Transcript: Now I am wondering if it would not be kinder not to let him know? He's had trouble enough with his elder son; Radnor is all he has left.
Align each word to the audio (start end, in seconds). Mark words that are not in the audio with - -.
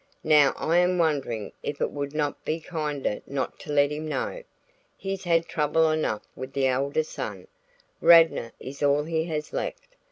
Now 0.23 0.53
I 0.57 0.77
am 0.77 0.97
wondering 0.97 1.51
if 1.61 1.79
it 1.79 1.91
would 1.91 2.15
not 2.15 2.43
be 2.43 2.59
kinder 2.59 3.21
not 3.27 3.59
to 3.59 3.71
let 3.71 3.91
him 3.91 4.07
know? 4.07 4.41
He's 4.97 5.25
had 5.25 5.45
trouble 5.45 5.91
enough 5.91 6.23
with 6.35 6.55
his 6.55 6.65
elder 6.65 7.03
son; 7.03 7.47
Radnor 8.01 8.51
is 8.59 8.81
all 8.81 9.03
he 9.03 9.25
has 9.25 9.53
left. 9.53 9.95